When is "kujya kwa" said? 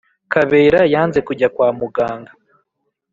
1.27-1.67